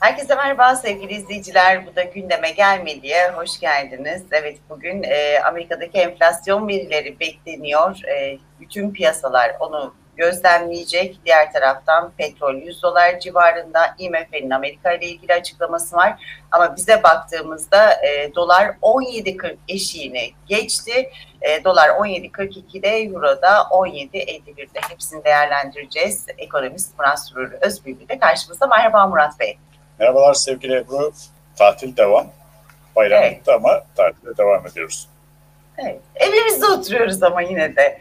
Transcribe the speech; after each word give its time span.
Herkese 0.00 0.34
merhaba 0.34 0.76
sevgili 0.76 1.14
izleyiciler. 1.14 1.86
Bu 1.86 1.96
da 1.96 2.02
gündeme 2.02 2.50
gelmediye 2.50 3.30
hoş 3.30 3.60
geldiniz. 3.60 4.22
Evet 4.32 4.58
bugün 4.70 5.02
e, 5.02 5.40
Amerika'daki 5.40 5.98
enflasyon 5.98 6.68
verileri 6.68 7.20
bekleniyor. 7.20 8.04
E, 8.04 8.38
bütün 8.60 8.92
piyasalar 8.92 9.56
onu 9.60 9.94
gözlemleyecek. 10.16 11.20
Diğer 11.24 11.52
taraftan 11.52 12.12
petrol 12.18 12.54
100 12.54 12.82
dolar 12.82 13.20
civarında 13.20 13.94
IMF'nin 13.98 14.50
Amerika 14.50 14.92
ile 14.92 15.06
ilgili 15.06 15.34
açıklaması 15.34 15.96
var. 15.96 16.42
Ama 16.52 16.76
bize 16.76 17.02
baktığımızda 17.02 17.92
e, 17.92 18.34
dolar 18.34 18.66
17.40 18.82 19.56
eşiğini 19.68 20.30
geçti. 20.46 21.10
E, 21.42 21.64
dolar 21.64 21.88
17.42'de, 21.88 22.88
euro 22.88 23.42
da 23.42 23.56
17.51'de. 23.70 24.80
Hepsini 24.90 25.24
değerlendireceğiz. 25.24 26.26
Ekonomist 26.38 26.98
Murat 26.98 27.26
Sürür 27.28 27.52
Özbilgi 27.52 28.08
de 28.08 28.18
karşımızda. 28.18 28.66
Merhaba 28.66 29.06
Murat 29.06 29.40
Bey. 29.40 29.58
Merhabalar 30.00 30.34
sevgili 30.34 30.76
Ebru. 30.76 31.12
Tatil 31.56 31.96
devam. 31.96 32.26
Bayram 32.96 33.22
evet. 33.22 33.38
bitti 33.40 33.52
ama 33.52 33.84
tatilde 33.96 34.36
devam 34.36 34.66
ediyoruz. 34.66 35.08
Evet. 35.78 36.00
Evimizde 36.14 36.66
oturuyoruz 36.66 37.22
ama 37.22 37.42
yine 37.42 37.76
de. 37.76 37.98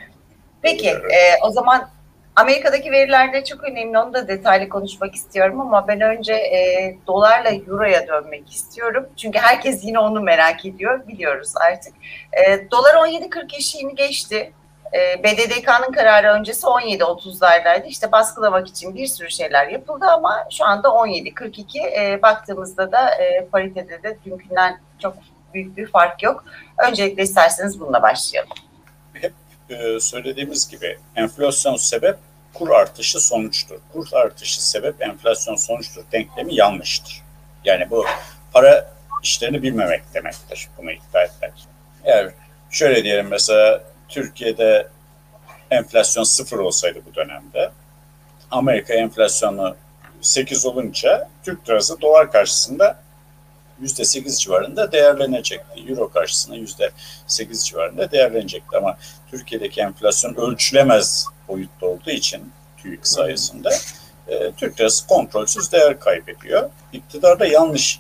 Peki 0.62 0.90
evet. 0.90 1.12
e, 1.12 1.46
o 1.46 1.50
zaman 1.50 1.90
Amerika'daki 2.36 2.92
veriler 2.92 3.34
de 3.34 3.44
çok 3.44 3.64
önemli. 3.64 4.00
Onu 4.00 4.14
da 4.14 4.28
detaylı 4.28 4.70
konuşmak 4.70 5.16
istiyorum 5.16 5.62
ama 5.62 5.88
ben 5.88 6.02
önce 6.02 6.34
e, 6.34 6.96
dolarla 7.08 7.50
euroya 7.50 8.08
dönmek 8.08 8.52
istiyorum. 8.52 9.10
Çünkü 9.18 9.40
herkes 9.40 9.84
yine 9.84 10.00
onu 10.00 10.22
merak 10.22 10.66
ediyor. 10.66 11.08
Biliyoruz 11.08 11.54
artık. 11.70 11.94
E, 12.34 12.72
dolar 12.72 12.94
17.40 12.94 13.56
eşiğini 13.56 13.96
geçti. 13.96 14.54
E, 14.94 15.24
BDDK'nın 15.24 15.92
kararı 15.92 16.28
öncesi 16.28 16.68
17.30'lardaydı. 16.68 17.88
İşte 17.88 18.12
baskılamak 18.12 18.68
için 18.68 18.96
bir 18.96 19.08
sürü 19.08 19.32
şeyler 19.32 19.68
yapıldı 19.68 20.06
ama 20.06 20.48
şu 20.52 20.66
anda 20.66 20.88
17.42. 20.88 21.80
E, 21.80 22.22
baktığımızda 22.22 22.92
da 22.92 23.16
e, 23.16 23.46
paritede 23.46 24.04
de 24.04 24.18
dünkünden 24.26 24.82
çok 25.00 25.16
büyük 25.54 25.78
bir 25.78 25.88
fark 25.88 26.24
yok. 26.24 26.44
Öncelikle 26.88 27.24
isterseniz 27.24 27.80
bununla 27.80 28.02
başlayalım. 28.02 28.50
Hep 29.14 29.34
e, 29.70 30.00
söylediğimiz 30.00 30.70
gibi 30.70 30.98
enflasyon 31.16 31.76
sebep 31.76 32.18
kur 32.54 32.70
artışı 32.70 33.20
sonuçtur. 33.20 33.80
Kur 33.94 34.08
artışı 34.14 34.70
sebep 34.70 35.02
enflasyon 35.02 35.56
sonuçtur 35.56 36.04
denklemi 36.12 36.56
yanlıştır. 36.56 37.22
Yani 37.66 37.90
bu 37.90 38.06
para 38.54 38.94
işlerini 39.24 39.64
bilmemek 39.64 40.02
demektir 40.14 40.70
bunu 40.78 40.92
iddia 40.92 41.24
etmek. 41.24 41.54
Yani 42.06 42.32
şöyle 42.72 43.04
diyelim 43.04 43.28
mesela 43.28 43.82
Türkiye'de 44.10 44.88
enflasyon 45.72 46.24
sıfır 46.24 46.58
olsaydı 46.58 47.02
bu 47.12 47.16
dönemde 47.16 47.72
Amerika 48.52 48.94
enflasyonu 48.94 49.76
8 50.22 50.66
olunca 50.66 51.30
Türk 51.44 51.70
lirası 51.70 52.02
dolar 52.02 52.32
karşısında 52.32 53.00
%8 53.82 54.40
civarında 54.40 54.92
değerlenecekti. 54.92 55.80
Euro 55.90 56.10
karşısında 56.10 56.58
%8 57.28 57.66
civarında 57.66 58.12
değerlenecekti. 58.12 58.78
Ama 58.78 58.98
Türkiye'deki 59.32 59.82
enflasyon 59.82 60.36
ölçülemez 60.36 61.26
boyutta 61.48 61.86
olduğu 61.86 62.10
için 62.10 62.52
TÜİK 62.78 63.08
sayesinde 63.08 63.70
e, 64.28 64.52
Türk 64.52 64.80
lirası 64.80 65.08
kontrolsüz 65.08 65.72
değer 65.72 66.00
kaybediyor. 66.00 66.70
İktidar 66.94 67.40
da 67.40 67.46
yanlış 67.46 68.00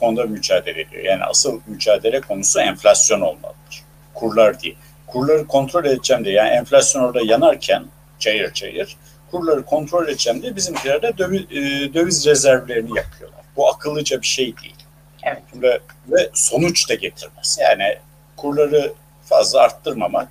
konuda 0.00 0.24
mücadele 0.24 0.80
ediyor. 0.80 1.04
Yani 1.04 1.24
asıl 1.24 1.60
mücadele 1.66 2.20
konusu 2.20 2.60
enflasyon 2.60 3.20
olmalıdır. 3.20 3.82
Kurlar 4.14 4.62
değil 4.62 4.76
kurları 5.12 5.46
kontrol 5.46 5.84
edeceğim 5.84 6.24
diye 6.24 6.34
yani 6.34 6.50
enflasyon 6.50 7.02
orada 7.02 7.20
yanarken 7.24 7.84
çayır 8.18 8.52
çayır 8.52 8.96
kurları 9.32 9.64
kontrol 9.64 10.08
edeceğim 10.08 10.42
diye 10.42 10.56
bizimkiler 10.56 11.02
de 11.02 11.18
döviz, 11.18 11.42
e, 11.42 11.94
döviz 11.94 12.26
rezervlerini 12.26 12.96
yapıyorlar. 12.96 13.40
Bu 13.56 13.68
akıllıca 13.68 14.20
bir 14.20 14.26
şey 14.26 14.54
değil. 14.62 14.76
Evet. 15.22 15.42
Ve, 15.54 15.80
ve 16.08 16.30
sonuç 16.34 16.90
da 16.90 16.94
getirmez. 16.94 17.58
Yani 17.60 17.98
kurları 18.36 18.92
fazla 19.24 19.60
arttırmamak 19.60 20.28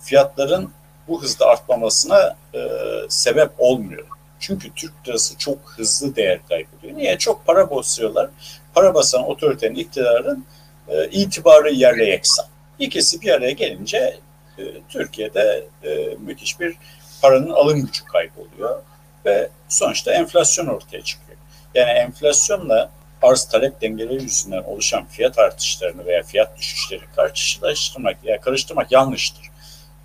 fiyatların 0.00 0.70
bu 1.08 1.22
hızda 1.22 1.46
artmamasına 1.46 2.36
e, 2.54 2.60
sebep 3.08 3.50
olmuyor. 3.58 4.06
Çünkü 4.40 4.74
Türk 4.74 5.08
lirası 5.08 5.38
çok 5.38 5.58
hızlı 5.76 6.16
değer 6.16 6.40
kaybediyor. 6.48 6.96
Niye? 6.96 7.18
Çok 7.18 7.46
para 7.46 7.70
basıyorlar. 7.70 8.30
Para 8.74 8.94
basan 8.94 9.24
otoritenin, 9.24 9.74
iktidarın 9.74 10.44
e, 10.88 11.08
itibarı 11.10 11.70
yerle 11.70 12.04
yeksan. 12.04 12.46
İkisi 12.78 13.20
bir 13.20 13.30
araya 13.30 13.52
gelince 13.52 14.18
e, 14.58 14.62
Türkiye'de 14.88 15.66
e, 15.82 16.16
müthiş 16.18 16.60
bir 16.60 16.74
paranın 17.22 17.50
alım 17.50 17.86
gücü 17.86 18.04
kayboluyor 18.04 18.82
ve 19.24 19.48
sonuçta 19.68 20.12
enflasyon 20.12 20.66
ortaya 20.66 21.02
çıkıyor. 21.02 21.38
Yani 21.74 21.90
enflasyonla 21.90 22.90
arz 23.22 23.44
talep 23.44 23.80
dengeleri 23.80 24.22
yüzünden 24.22 24.62
oluşan 24.62 25.06
fiyat 25.06 25.38
artışlarını 25.38 26.06
veya 26.06 26.22
fiyat 26.22 26.58
düşüşleri 26.58 27.02
karşılaştırmak 27.16 28.16
ya 28.24 28.40
karıştırmak 28.40 28.92
yanlıştır. 28.92 29.50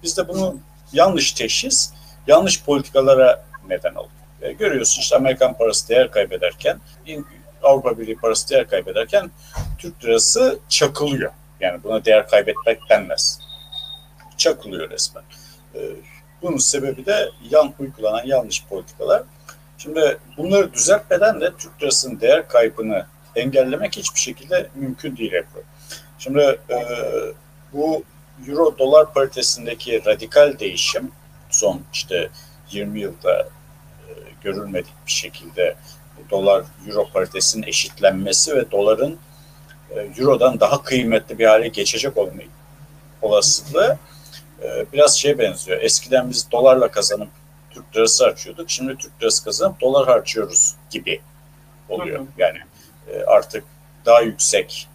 Biz 0.03 0.17
de 0.17 0.27
bunu 0.27 0.57
yanlış 0.93 1.31
teşhis, 1.31 1.93
yanlış 2.27 2.63
politikalara 2.63 3.45
neden 3.67 3.95
oluyor. 3.95 4.11
E, 4.41 4.51
görüyorsun 4.51 5.01
işte 5.01 5.15
Amerikan 5.15 5.57
parası 5.57 5.89
değer 5.89 6.11
kaybederken, 6.11 6.79
Avrupa 7.63 7.99
Birliği 7.99 8.15
parası 8.15 8.49
değer 8.49 8.67
kaybederken 8.67 9.31
Türk 9.77 10.03
lirası 10.03 10.59
çakılıyor. 10.69 11.31
Yani 11.59 11.83
buna 11.83 12.05
değer 12.05 12.27
kaybetmek 12.27 12.89
denmez. 12.89 13.39
Çakılıyor 14.41 14.89
resmen. 14.89 15.23
Ee, 15.75 15.79
bunun 16.41 16.57
sebebi 16.57 17.05
de 17.05 17.29
yan 17.49 17.73
uygulanan 17.79 18.25
yanlış 18.25 18.65
politikalar. 18.65 19.23
Şimdi 19.77 20.17
bunları 20.37 20.73
düzeltmeden 20.73 21.41
de 21.41 21.51
Türk 21.57 21.81
lirasının 21.81 22.19
değer 22.19 22.47
kaybını 22.47 23.05
engellemek 23.35 23.97
hiçbir 23.97 24.19
şekilde 24.19 24.69
mümkün 24.75 25.17
değil 25.17 25.33
Ebru. 25.33 25.63
Şimdi 26.19 26.59
e, 26.69 26.77
bu 27.73 28.03
euro 28.47 28.77
dolar 28.77 29.13
paritesindeki 29.13 30.05
radikal 30.05 30.59
değişim 30.59 31.11
son 31.49 31.81
işte 31.93 32.29
20 32.71 32.99
yılda 32.99 33.41
e, 33.41 34.09
görülmedik 34.43 34.93
bir 35.07 35.11
şekilde 35.11 35.75
dolar 36.29 36.63
euro 36.87 37.09
paritesinin 37.13 37.67
eşitlenmesi 37.67 38.55
ve 38.55 38.71
doların 38.71 39.17
e, 39.89 39.99
Euro'dan 40.17 40.59
daha 40.59 40.83
kıymetli 40.83 41.39
bir 41.39 41.45
hale 41.45 41.67
geçecek 41.67 42.17
olmayı 42.17 42.49
olasılığı 43.21 43.97
biraz 44.93 45.19
şeye 45.19 45.39
benziyor. 45.39 45.81
Eskiden 45.81 46.29
biz 46.29 46.51
dolarla 46.51 46.91
kazanıp 46.91 47.29
Türk 47.69 47.95
lirası 47.95 48.25
harcıyorduk. 48.25 48.69
Şimdi 48.69 48.97
Türk 48.97 49.21
lirası 49.21 49.43
kazanıp 49.43 49.81
dolar 49.81 50.07
harcıyoruz 50.07 50.75
gibi 50.89 51.21
oluyor. 51.89 52.19
Hı 52.19 52.23
hı. 52.23 52.27
Yani 52.37 52.57
e, 53.07 53.23
artık 53.23 53.63
daha 54.05 54.21
yüksek 54.21 54.87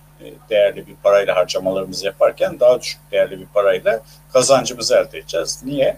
değerli 0.51 0.87
bir 0.87 0.95
parayla 1.03 1.37
harcamalarımızı 1.37 2.07
yaparken 2.07 2.61
daha 2.61 2.81
düşük 2.81 3.01
değerli 3.13 3.41
bir 3.41 3.47
parayla 3.47 4.01
kazancımızı 4.33 4.95
elde 4.95 5.19
edeceğiz. 5.19 5.61
Niye? 5.65 5.97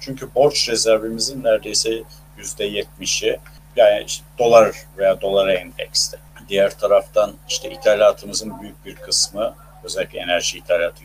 Çünkü 0.00 0.34
borç 0.34 0.68
rezervimizin 0.68 1.44
neredeyse 1.44 2.02
yüzde 2.36 2.64
yetmişi 2.64 3.40
yani 3.76 4.04
işte 4.06 4.24
dolar 4.38 4.76
veya 4.98 5.20
dolara 5.20 5.52
endekste. 5.52 6.18
Diğer 6.48 6.78
taraftan 6.78 7.32
işte 7.48 7.70
ithalatımızın 7.70 8.62
büyük 8.62 8.84
bir 8.84 8.96
kısmı 8.96 9.54
özellikle 9.84 10.18
enerji 10.18 10.58
ithalatı 10.58 11.04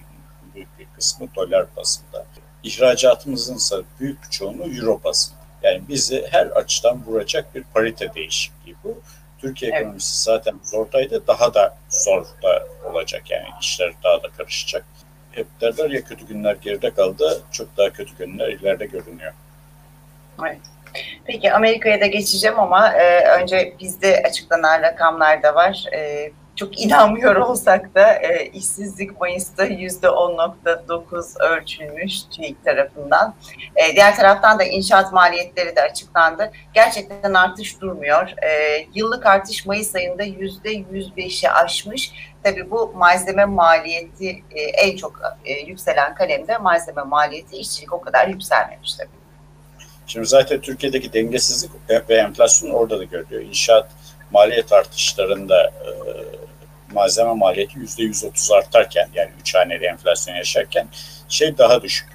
büyük 0.55 0.79
bir 0.79 0.87
kısmı 0.95 1.27
dolar 1.35 1.65
bazında. 1.77 2.25
İhracatımızın 2.63 3.55
ise 3.55 3.75
büyük 3.99 4.23
bir 4.23 4.29
çoğunluğu 4.29 4.67
euro 4.67 5.03
bazında. 5.03 5.39
Yani 5.63 5.81
bizi 5.87 6.27
her 6.31 6.45
açıdan 6.45 7.05
vuracak 7.05 7.55
bir 7.55 7.63
parite 7.63 8.13
değişikliği 8.13 8.75
bu. 8.83 9.01
Türkiye 9.41 9.71
evet. 9.71 9.81
ekonomisi 9.81 10.23
zaten 10.23 10.59
zordaydı. 10.63 11.27
Daha 11.27 11.53
da 11.53 11.77
zor 11.89 12.25
da 12.43 12.67
olacak 12.85 13.31
yani 13.31 13.47
işler 13.61 13.93
daha 14.03 14.23
da 14.23 14.27
karışacak. 14.37 14.85
Hep 15.31 15.47
derler 15.61 15.89
ya 15.89 16.03
kötü 16.03 16.27
günler 16.27 16.55
geride 16.55 16.93
kaldı. 16.93 17.43
Çok 17.51 17.77
daha 17.77 17.89
kötü 17.89 18.17
günler 18.17 18.47
ileride 18.47 18.85
görünüyor. 18.85 19.33
Evet. 20.41 20.57
Peki 21.25 21.53
Amerika'ya 21.53 22.01
da 22.01 22.05
geçeceğim 22.05 22.59
ama 22.59 22.93
e, 22.93 23.27
önce 23.27 23.75
bizde 23.79 24.23
açıklanan 24.27 24.81
rakamlar 24.81 25.43
da 25.43 25.55
var. 25.55 25.85
E, 25.93 26.31
çok 26.55 26.81
inanmıyor 26.81 27.35
olsak 27.35 27.95
da 27.95 28.13
e, 28.13 28.45
işsizlik 28.45 29.21
Mayıs'ta 29.21 29.65
yüzde 29.65 30.07
10.9 30.07 31.43
ölçülmüş 31.43 32.23
TÜİK 32.23 32.65
tarafından. 32.65 33.35
E, 33.75 33.95
diğer 33.95 34.15
taraftan 34.15 34.59
da 34.59 34.63
inşaat 34.63 35.13
maliyetleri 35.13 35.75
de 35.75 35.81
açıklandı. 35.81 36.51
Gerçekten 36.73 37.33
artış 37.33 37.81
durmuyor. 37.81 38.33
E, 38.43 38.85
yıllık 38.93 39.25
artış 39.25 39.65
Mayıs 39.65 39.95
ayında 39.95 40.23
yüzde 40.23 40.73
105'i 40.73 41.49
aşmış. 41.49 42.11
Tabii 42.43 42.71
bu 42.71 42.93
malzeme 42.95 43.45
maliyeti 43.45 44.43
e, 44.51 44.61
en 44.61 44.97
çok 44.97 45.21
e, 45.45 45.53
yükselen 45.53 46.15
kalemde 46.15 46.57
malzeme 46.57 47.01
maliyeti 47.01 47.57
işçilik 47.57 47.93
o 47.93 48.01
kadar 48.01 48.27
yükselmemiş 48.27 48.93
tabii. 48.93 49.09
Şimdi 50.07 50.25
zaten 50.27 50.61
Türkiye'deki 50.61 51.13
dengesizlik 51.13 51.71
ve 52.09 52.15
enflasyon 52.15 52.69
orada 52.69 52.99
da 52.99 53.03
görülüyor. 53.03 53.41
İnşaat 53.41 53.89
maliyet 54.33 54.73
artışlarında 54.73 55.63
e, 55.63 55.89
malzeme 56.93 57.33
maliyeti 57.33 57.79
yüzde 57.79 58.03
130 58.03 58.51
artarken 58.51 59.09
yani 59.13 59.29
üç 59.41 59.55
haneli 59.55 59.85
enflasyon 59.85 60.35
yaşarken 60.35 60.87
şey 61.29 61.57
daha 61.57 61.81
düşük. 61.81 62.09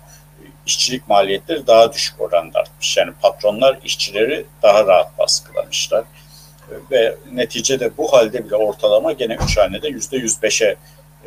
İşçilik 0.67 1.09
maliyetleri 1.09 1.67
daha 1.67 1.93
düşük 1.93 2.21
oranda 2.21 2.59
artmış. 2.59 2.97
Yani 2.97 3.13
patronlar 3.23 3.79
işçileri 3.85 4.47
daha 4.63 4.87
rahat 4.87 5.19
baskılamışlar. 5.19 6.05
ve 6.91 7.17
neticede 7.33 7.97
bu 7.97 8.13
halde 8.13 8.45
bile 8.45 8.57
ortalama 8.57 9.13
gene 9.13 9.37
3 9.45 9.59
hanede 9.59 9.89
%105'e 9.89 10.77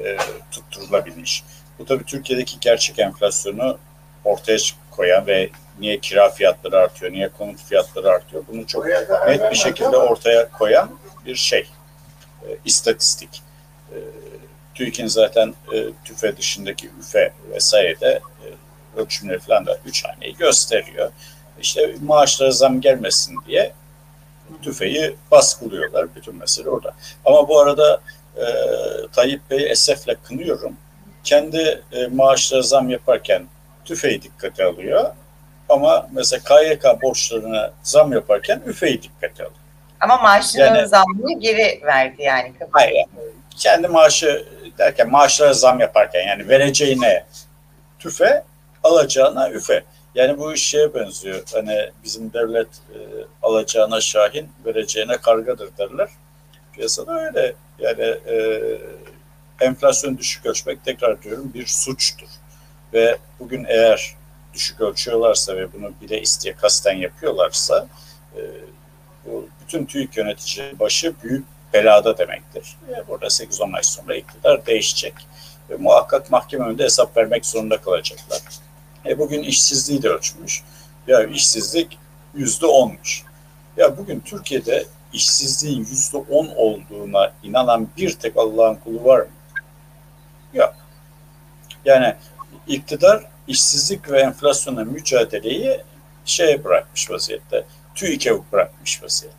e, 0.04 0.18
tutturulabilmiş. 0.52 1.44
Bu 1.80 1.86
tabii 1.86 2.04
Türkiye'deki 2.04 2.60
gerçek 2.60 3.00
enflasyonu 3.00 3.78
ortaya 4.24 4.58
koyan 4.92 5.28
ve 5.28 5.50
niye 5.82 6.00
kira 6.00 6.30
fiyatları 6.30 6.78
artıyor, 6.78 7.12
niye 7.12 7.30
konut 7.30 7.64
fiyatları 7.64 8.10
artıyor 8.10 8.44
bunu 8.52 8.68
çok 8.68 8.86
net 9.28 9.52
bir 9.52 9.56
şekilde 9.56 9.98
ortaya 9.98 10.52
koyan 10.52 10.90
bir 11.26 11.36
şey, 11.36 11.68
e, 12.44 12.58
istatistik. 12.66 13.42
E, 13.92 13.98
TÜİK'in 14.76 15.08
zaten 15.08 15.54
e, 15.74 15.86
tüfe 16.06 16.38
dışındaki 16.38 16.90
üfe 17.00 17.34
vesaire 17.52 18.00
de 18.00 18.22
e, 18.46 18.48
ölçümleri 19.00 19.40
falan 19.40 19.66
da 19.66 19.78
üç 19.86 20.06
haneyi 20.06 20.36
gösteriyor. 20.36 21.12
İşte 21.62 21.96
maaşlara 22.04 22.52
zam 22.52 22.82
gelmesin 22.82 23.36
diye 23.48 23.74
tüfeği 24.62 25.16
baskılıyorlar. 25.32 26.16
Bütün 26.16 26.36
mesele 26.36 26.70
orada. 26.70 26.94
Ama 27.26 27.48
bu 27.48 27.60
arada 27.60 28.02
e, 28.38 28.46
Tayyip 29.14 29.42
Bey'i 29.50 29.66
esefle 29.66 30.16
kınıyorum. 30.24 30.76
Kendi 31.24 31.84
e, 31.92 32.08
maaşlara 32.08 32.62
zam 32.62 32.90
yaparken 32.90 33.44
tüfeği 33.86 34.22
dikkate 34.22 34.66
alıyor. 34.66 35.06
Ama 35.72 36.08
mesela 36.12 36.44
KYK 36.44 37.02
borçlarına 37.02 37.74
zam 37.84 38.14
yaparken 38.14 38.62
üfeyi 38.66 39.02
dikkate 39.02 39.44
alıyor. 39.44 39.58
Ama 40.00 40.18
maaşının 40.18 40.64
yani, 40.64 40.88
zammını 40.88 41.40
geri 41.40 41.82
verdi 41.86 42.22
yani. 42.24 42.54
Hayır. 42.72 43.06
Kendi 43.58 43.88
maaşı 43.88 44.46
derken 44.78 45.10
maaşlara 45.10 45.54
zam 45.54 45.80
yaparken 45.80 46.28
yani 46.28 46.50
vereceğine 46.50 47.26
tüfe 48.00 48.44
alacağına 48.84 49.50
üfe. 49.50 49.84
Yani 50.16 50.38
bu 50.38 50.54
iş 50.54 50.68
şeye 50.68 50.94
benziyor. 50.94 51.42
Hani 51.54 51.90
bizim 52.04 52.34
devlet 52.34 52.68
e, 52.68 52.98
alacağına 53.42 54.02
şahin, 54.02 54.50
vereceğine 54.66 55.18
kargadır 55.18 55.70
derler. 55.78 56.10
Piyasada 56.74 57.20
öyle. 57.20 57.54
Yani 57.80 58.04
e, 58.28 58.62
enflasyon 59.62 60.18
düşük 60.18 60.46
ölçmek 60.46 60.86
tekrar 60.86 61.22
diyorum 61.22 61.52
bir 61.54 61.68
suçtur. 61.68 62.28
Ve 62.94 63.18
bugün 63.40 63.66
eğer 63.70 64.16
düşük 64.54 64.82
ölçüyorlarsa 64.82 65.58
ve 65.58 65.74
bunu 65.74 65.92
bile 66.02 66.22
isteye 66.22 66.56
kasten 66.56 66.96
yapıyorlarsa 66.96 67.88
e, 68.36 68.42
bu 69.26 69.48
bütün 69.62 69.86
TÜİK 69.86 70.18
yönetici 70.18 70.80
başı 70.80 71.14
büyük 71.24 71.46
belada 71.74 72.18
demektir. 72.18 72.78
E, 72.90 73.08
burada 73.08 73.26
8-10 73.26 73.76
ay 73.76 73.84
sonra 73.84 74.16
iktidar 74.16 74.66
değişecek. 74.66 75.14
Ve 75.70 75.76
muhakkak 75.76 76.32
mahkeme 76.32 76.66
önünde 76.66 76.84
hesap 76.84 77.18
vermek 77.18 77.46
zorunda 77.46 77.82
kalacaklar. 77.82 78.42
E, 79.06 79.20
bugün 79.20 79.44
işsizliği 79.44 80.04
de 80.04 80.10
ölçmüş. 80.10 80.64
Ya 81.08 81.24
işsizlik 81.24 81.98
yüzde 82.34 82.66
onmuş. 82.66 83.24
Ya 83.78 83.98
bugün 83.98 84.20
Türkiye'de 84.20 84.86
işsizliğin 85.14 85.80
yüzde 85.80 86.18
on 86.18 86.48
olduğuna 86.56 87.34
inanan 87.44 87.88
bir 87.98 88.14
tek 88.14 88.38
Allah'ın 88.38 88.76
kulu 88.76 89.04
var 89.06 89.20
mı? 89.20 89.28
Yok. 90.54 90.76
Yani 91.86 92.16
iktidar 92.68 93.31
işsizlik 93.48 94.12
ve 94.12 94.20
enflasyona 94.20 94.84
mücadeleyi 94.84 95.82
şeye 96.26 96.64
bırakmış 96.64 97.12
vaziyette. 97.12 97.66
TÜİK'e 97.96 98.52
bırakmış 98.52 99.04
vaziyette. 99.04 99.38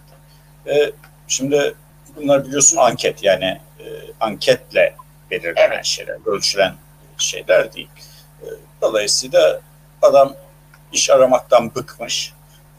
E, 0.66 0.92
şimdi 1.28 1.74
bunlar 2.16 2.46
biliyorsun 2.46 2.76
anket 2.76 3.24
yani 3.24 3.60
e, 3.80 3.84
anketle 4.20 4.96
belirlenen 5.30 5.70
evet. 5.72 5.84
şeyler, 5.84 6.16
ölçülen 6.26 6.74
şeyler 7.18 7.74
değil. 7.74 7.88
E, 8.42 8.46
dolayısıyla 8.82 9.60
adam 10.02 10.34
iş 10.92 11.10
aramaktan 11.10 11.74
bıkmış 11.74 12.32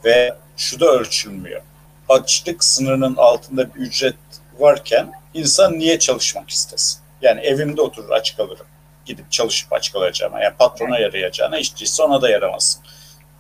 ve 0.06 0.36
şu 0.58 0.80
da 0.80 0.86
ölçülmüyor. 0.86 1.62
Açlık 2.10 2.64
sınırının 2.64 3.16
altında 3.16 3.76
bir 3.76 3.80
ücret 3.80 4.16
varken 4.60 5.12
insan 5.34 5.80
niye 5.80 6.00
çalışmak 6.00 6.50
istesin? 6.50 7.00
Yani 7.22 7.42
evimde 7.42 7.82
oturur 7.82 8.10
aç 8.10 8.38
kalırım. 8.38 8.66
Gidip 9.06 9.32
çalışıp 9.32 9.74
aç 9.74 9.92
kalacağıma. 9.92 10.42
Yani 10.42 10.56
patrona 10.58 11.00
yarayacağına 11.00 11.58
işçiyse 11.58 12.04
ona 12.04 12.22
da 12.22 12.30
yaramasın. 12.30 12.82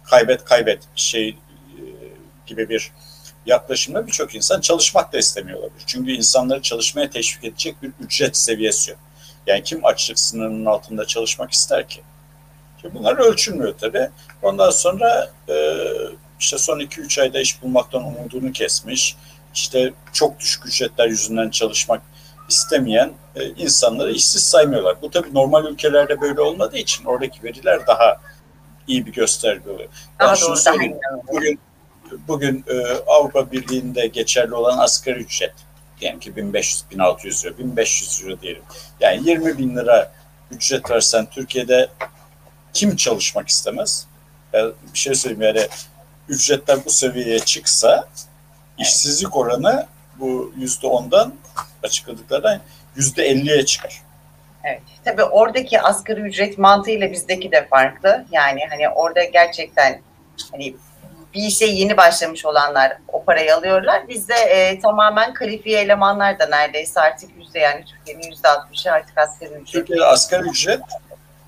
Kaybet 0.03 0.43
kaybet 0.45 0.83
şey 0.95 1.29
e, 1.29 1.35
gibi 2.45 2.69
bir 2.69 2.91
yaklaşımda 3.45 4.07
birçok 4.07 4.35
insan 4.35 4.61
çalışmak 4.61 5.13
da 5.13 5.17
istemiyor 5.17 5.59
olabilir. 5.59 5.83
Çünkü 5.85 6.11
insanları 6.11 6.61
çalışmaya 6.61 7.09
teşvik 7.09 7.43
edecek 7.43 7.75
bir 7.83 7.91
ücret 7.99 8.37
seviyesi 8.37 8.91
yok. 8.91 8.99
Yani 9.47 9.63
kim 9.63 9.85
açlık 9.85 10.19
sınırının 10.19 10.65
altında 10.65 11.05
çalışmak 11.05 11.51
ister 11.51 11.87
ki? 11.87 12.01
Şimdi 12.81 12.95
bunlar 12.95 13.17
ölçülmüyor 13.17 13.73
tabii. 13.77 14.09
Ondan 14.41 14.69
sonra 14.69 15.31
e, 15.49 15.55
işte 16.39 16.57
son 16.57 16.79
2-3 16.79 17.21
ayda 17.21 17.39
iş 17.39 17.61
bulmaktan 17.61 18.03
umudunu 18.03 18.51
kesmiş. 18.51 19.15
İşte 19.53 19.93
çok 20.13 20.39
düşük 20.39 20.65
ücretler 20.65 21.07
yüzünden 21.07 21.49
çalışmak 21.49 22.01
istemeyen 22.49 23.13
e, 23.35 23.47
insanları 23.49 24.11
işsiz 24.11 24.43
saymıyorlar. 24.43 25.01
Bu 25.01 25.11
tabii 25.11 25.33
normal 25.33 25.65
ülkelerde 25.65 26.21
böyle 26.21 26.41
olmadığı 26.41 26.77
için 26.77 27.05
oradaki 27.05 27.43
veriler 27.43 27.87
daha 27.87 28.17
iyi 28.87 29.05
bir 29.05 29.13
gösterge 29.13 29.69
oluyor. 29.69 29.89
Ben 30.19 30.27
daha 30.27 30.35
şunu 30.35 30.57
söyleyeyim. 30.57 30.97
Bugün 31.33 31.59
bugün 32.27 32.65
e, 32.67 32.93
Avrupa 33.07 33.51
Birliği'nde 33.51 34.07
geçerli 34.07 34.55
olan 34.55 34.77
asgari 34.77 35.19
ücret 35.19 35.53
diyelim 35.99 36.19
ki 36.19 36.31
1500-1600 36.31 37.47
euro, 37.47 37.57
1500 37.57 38.23
euro 38.23 38.41
diyelim. 38.41 38.63
Yani 38.99 39.29
20 39.29 39.57
bin 39.57 39.75
lira 39.75 40.11
ücret 40.51 40.91
versen 40.91 41.25
Türkiye'de 41.25 41.89
kim 42.73 42.95
çalışmak 42.95 43.47
istemez? 43.47 44.07
Yani 44.53 44.73
bir 44.93 44.99
şey 44.99 45.15
söyleyeyim 45.15 45.55
yani 45.55 45.67
ücretler 46.29 46.85
bu 46.85 46.89
seviyeye 46.89 47.39
çıksa 47.39 48.07
işsizlik 48.77 49.35
oranı 49.35 49.87
bu 50.19 50.53
yüzde 50.57 50.87
ondan 50.87 51.33
açıkladıklarından 51.83 52.59
yüzde 52.95 53.23
elliye 53.23 53.65
çıkar. 53.65 54.01
Evet. 54.63 54.81
Tabii 55.05 55.23
oradaki 55.23 55.81
asgari 55.81 56.21
ücret 56.21 56.57
mantığıyla 56.57 57.11
bizdeki 57.11 57.51
de 57.51 57.67
farklı. 57.67 58.25
Yani 58.31 58.61
hani 58.69 58.89
orada 58.89 59.23
gerçekten 59.23 60.01
hani 60.51 60.75
bir 61.33 61.41
işe 61.41 61.65
yeni 61.65 61.97
başlamış 61.97 62.45
olanlar 62.45 62.97
o 63.07 63.23
parayı 63.23 63.55
alıyorlar. 63.55 64.07
Bizde 64.07 64.33
e, 64.33 64.79
tamamen 64.79 65.33
kalifiye 65.33 65.81
elemanlar 65.81 66.39
da 66.39 66.45
neredeyse 66.45 66.99
artık 66.99 67.29
yüzde 67.37 67.59
yani 67.59 67.85
Türkiye'nin 67.85 68.31
yüzde 68.31 68.47
altmışı 68.47 68.91
artık 68.91 69.17
asgari 69.17 69.53
ücret. 69.53 69.73
Türkiye'de 69.73 70.05
asgari 70.05 70.49
ücret 70.49 70.81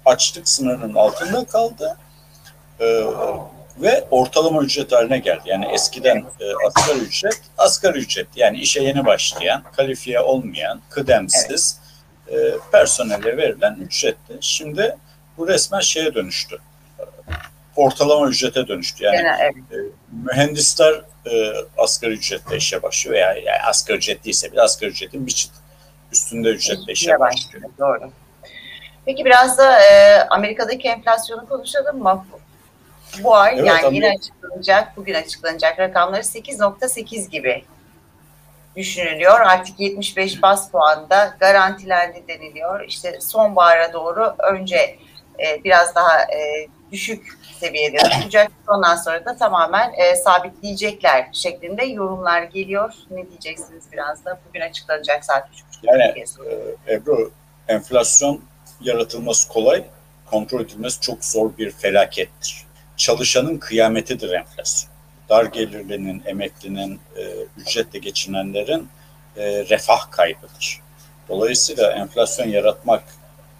açlık 0.06 0.50
sınırının 0.50 0.94
altında 0.94 1.46
kaldı. 1.46 1.98
Ee, 2.80 3.04
ve 3.78 4.08
ortalama 4.12 4.64
ücret 4.64 4.92
haline 4.92 5.18
geldi. 5.18 5.42
Yani 5.46 5.66
eskiden 5.74 6.18
e, 6.18 6.46
asgari 6.68 7.00
ücret, 7.00 7.42
asgari 7.58 7.98
ücret 7.98 8.28
yani 8.36 8.58
işe 8.58 8.84
yeni 8.84 9.06
başlayan, 9.06 9.64
kalifiye 9.76 10.20
olmayan, 10.20 10.82
kıdemsiz 10.90 11.80
evet. 12.28 12.54
e, 12.54 12.58
personele 12.72 13.38
verilen 13.38 13.76
ücretti. 13.76 14.38
Şimdi 14.42 14.98
bu 15.38 15.48
resmen 15.48 15.80
şeye 15.80 16.14
dönüştü 16.14 16.60
ortalama 17.76 18.28
ücrete 18.28 18.68
dönüştü. 18.68 19.04
Yani 19.04 19.28
evet. 19.42 19.56
e, 19.56 19.76
mühendisler 20.12 20.94
e, 21.26 21.54
asgari 21.78 22.12
ücretle 22.12 22.58
işe 22.58 22.84
başlıyor 22.84 23.16
veya 23.16 23.34
yani 23.34 23.62
asgari 23.68 23.98
ücret 23.98 24.26
değilse 24.26 24.52
bile 24.52 24.62
asgari 24.62 24.90
ücretin 24.90 25.28
bir 25.28 25.32
çıt 25.32 25.52
üstünde 26.12 26.50
ücretle 26.50 26.94
işe 26.94 27.20
başlıyor. 27.20 27.70
Doğru. 27.80 28.12
Peki 29.06 29.26
biraz 29.26 29.58
da 29.58 29.82
e, 29.84 30.20
Amerika'daki 30.30 30.88
enflasyonu 30.88 31.50
konuşalım 31.50 32.04
mı? 32.04 32.26
Bu 33.24 33.36
ay 33.36 33.54
evet, 33.60 33.68
yani 33.68 33.96
yine 33.96 34.10
açıklanacak, 34.10 34.98
bugün 34.98 35.14
açıklanacak 35.14 35.80
rakamları 35.80 36.22
8.8 36.22 37.30
gibi 37.30 37.66
düşünülüyor. 38.76 39.40
Artık 39.40 39.80
75 39.80 40.42
bas 40.42 40.72
puanda 40.72 41.36
garantilendi 41.40 42.24
deniliyor. 42.28 42.86
İşte 42.88 43.22
sonbahara 43.22 43.94
doğru 43.94 44.36
önce 44.54 44.98
e, 45.40 45.64
biraz 45.64 45.96
daha 45.96 46.22
e, 46.22 46.68
düşük 46.92 47.40
seviyede 47.60 47.98
tutacak. 47.98 48.52
Ondan 48.68 48.96
sonra 48.96 49.26
da 49.26 49.38
tamamen 49.38 49.94
e, 49.94 50.16
sabitleyecekler 50.16 51.28
şeklinde 51.34 51.86
yorumlar 51.86 52.44
geliyor. 52.44 52.94
Ne 53.12 53.30
diyeceksiniz 53.30 53.84
biraz 53.92 54.26
da? 54.26 54.40
Bugün 54.48 54.62
açıklanacak 54.62 55.26
saat 55.26 55.50
3.30. 55.50 55.54
Yani 55.84 56.26
e, 56.88 56.94
Ebru 56.94 57.32
enflasyon 57.68 58.42
yaratılması 58.82 59.48
kolay, 59.50 59.84
kontrol 60.26 60.62
edilmesi 60.62 61.02
çok 61.02 61.26
zor 61.26 61.58
bir 61.58 61.72
felakettir. 61.72 62.65
Çalışanın 62.98 63.58
kıyametidir 63.58 64.32
enflasyon. 64.32 64.92
Dar 65.30 65.46
gelirlinin, 65.46 66.24
emeklinin, 66.26 67.00
e, 67.18 67.24
ücretle 67.58 68.00
geçinenlerin 68.00 68.90
e, 69.38 69.66
refah 69.70 70.12
kaybıdır. 70.12 70.82
Dolayısıyla 71.30 71.92
enflasyon 71.92 72.48
yaratmak 72.48 73.04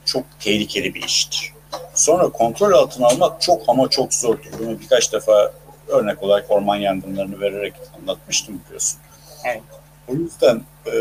çok 0.06 0.26
tehlikeli 0.40 0.94
bir 0.94 1.04
iştir. 1.04 1.54
Sonra 1.94 2.30
kontrol 2.30 2.72
altına 2.72 3.08
almak 3.08 3.42
çok 3.42 3.70
ama 3.70 3.90
çok 3.90 4.14
zordur. 4.14 4.52
Bunu 4.60 4.80
birkaç 4.80 5.14
defa 5.14 5.54
örnek 5.88 6.24
olarak 6.24 6.52
orman 6.52 6.76
yangınlarını 6.76 7.42
vererek 7.42 7.74
anlatmıştım 8.00 8.62
biliyorsun. 8.66 9.00
Evet. 9.46 9.62
O 10.08 10.14
yüzden 10.14 10.62
e, 10.88 10.92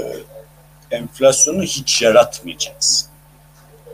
enflasyonu 0.90 1.62
hiç 1.62 2.02
yaratmayacaksın. 2.02 3.08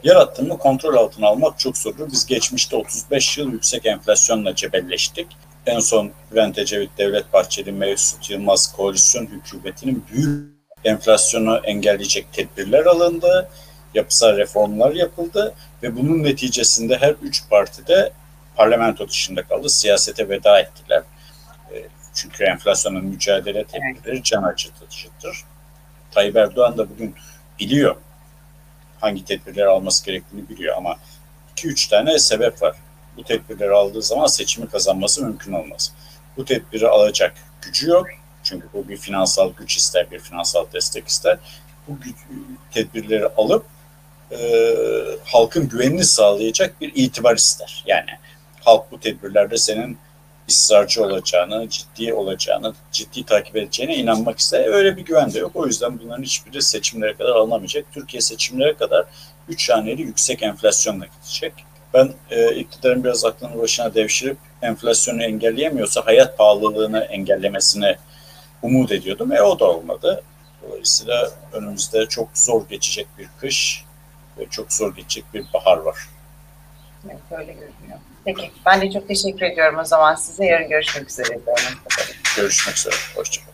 Yarattın 0.04 0.48
mı 0.48 0.58
kontrol 0.58 0.96
altına 0.96 1.26
almak 1.26 1.58
çok 1.58 1.76
zordur. 1.76 2.08
Biz 2.12 2.26
geçmişte 2.26 2.76
35 2.76 3.38
yıl 3.38 3.52
yüksek 3.52 3.86
enflasyonla 3.86 4.54
cebelleştik. 4.54 5.26
en 5.66 5.78
son 5.80 6.10
Bülent 6.32 6.58
Ecevit, 6.58 6.90
Devlet 6.98 7.32
Bahçeli, 7.32 7.72
Mesut 7.72 8.30
Yılmaz 8.30 8.72
koalisyon 8.72 9.26
hükümetinin 9.26 10.04
büyük 10.12 10.50
enflasyonu 10.84 11.60
engelleyecek 11.64 12.32
tedbirler 12.32 12.86
alındı, 12.86 13.48
yapısal 13.94 14.36
reformlar 14.36 14.92
yapıldı 14.92 15.54
ve 15.82 15.96
bunun 15.96 16.22
neticesinde 16.22 16.96
her 16.96 17.14
üç 17.22 17.48
parti 17.48 17.86
de 17.86 18.12
parlamento 18.56 19.08
dışında 19.08 19.42
kaldı, 19.42 19.68
siyasete 19.68 20.28
veda 20.28 20.60
ettiler. 20.60 21.02
E, 21.72 21.76
Çünkü 22.14 22.44
enflasyonun 22.44 23.04
mücadele 23.04 23.64
tedbirleri 23.64 24.22
can 24.22 24.42
acıtıcıdır. 24.42 25.44
Tayyip 26.10 26.36
Erdoğan 26.36 26.78
da 26.78 26.90
bugün 26.90 27.14
biliyor 27.58 27.96
hangi 29.00 29.24
tedbirleri 29.24 29.68
alması 29.68 30.04
gerektiğini 30.04 30.48
biliyor 30.48 30.76
ama 30.76 30.96
2-3 31.56 31.90
tane 31.90 32.18
sebep 32.18 32.62
var. 32.62 32.76
Bu 33.16 33.24
tedbirleri 33.24 33.70
aldığı 33.70 34.02
zaman 34.02 34.26
seçimi 34.26 34.68
kazanması 34.68 35.24
mümkün 35.24 35.52
olmaz. 35.52 35.92
Bu 36.36 36.44
tedbiri 36.44 36.88
alacak 36.88 37.34
gücü 37.62 37.88
yok. 37.88 38.06
Çünkü 38.42 38.68
bu 38.74 38.88
bir 38.88 38.96
finansal 38.96 39.52
güç 39.52 39.76
ister, 39.76 40.10
bir 40.10 40.18
finansal 40.18 40.66
destek 40.72 41.08
ister. 41.08 41.38
Bu 41.88 41.98
tedbirleri 42.70 43.26
alıp 43.26 43.66
e, 44.32 44.38
halkın 45.24 45.68
güvenini 45.68 46.04
sağlayacak 46.04 46.80
bir 46.80 46.92
itibar 46.94 47.36
ister. 47.36 47.84
Yani 47.86 48.10
halk 48.60 48.90
bu 48.90 49.00
tedbirlerde 49.00 49.56
senin 49.56 49.98
ısrarcı 50.50 51.04
olacağını, 51.04 51.68
ciddi 51.68 52.14
olacağını, 52.14 52.74
ciddi 52.92 53.24
takip 53.24 53.56
edeceğine 53.56 53.96
inanmak 53.96 54.38
ister. 54.38 54.66
Öyle 54.66 54.96
bir 54.96 55.04
güven 55.04 55.32
de 55.32 55.38
yok. 55.38 55.50
O 55.54 55.66
yüzden 55.66 55.98
bunların 55.98 56.22
hiçbiri 56.22 56.62
seçimlere 56.62 57.14
kadar 57.14 57.30
alınamayacak. 57.30 57.84
Türkiye 57.92 58.20
seçimlere 58.20 58.74
kadar 58.74 59.04
3 59.48 59.70
haneli 59.70 60.02
yüksek 60.02 60.42
enflasyonla 60.42 61.06
gidecek. 61.06 61.52
Ben 61.94 62.12
e, 62.30 62.54
iktidarın 62.54 63.04
biraz 63.04 63.24
aklını 63.24 63.58
başına 63.58 63.94
devşirip 63.94 64.36
enflasyonu 64.62 65.22
engelleyemiyorsa 65.22 66.06
hayat 66.06 66.38
pahalılığını 66.38 67.00
engellemesini 67.00 67.96
umut 68.62 68.92
ediyordum. 68.92 69.32
E 69.32 69.42
o 69.42 69.58
da 69.58 69.64
olmadı. 69.64 70.22
Dolayısıyla 70.62 71.30
önümüzde 71.52 72.06
çok 72.06 72.28
zor 72.34 72.68
geçecek 72.68 73.06
bir 73.18 73.28
kış 73.40 73.84
ve 74.38 74.46
çok 74.50 74.72
zor 74.72 74.96
geçecek 74.96 75.24
bir 75.34 75.44
bahar 75.54 75.76
var. 75.76 75.98
Evet, 77.06 77.20
öyle 77.30 77.52
görünüyor. 77.52 77.98
Peki, 78.24 78.50
ben 78.66 78.80
de 78.80 78.90
çok 78.90 79.08
teşekkür 79.08 79.42
ediyorum 79.42 79.78
o 79.78 79.84
zaman 79.84 80.14
size. 80.14 80.44
Yarın 80.44 80.68
görüşmek 80.68 81.10
üzere. 81.10 81.38
Görüşmek 82.36 82.76
üzere. 82.76 82.94
Hoşçakalın. 83.14 83.49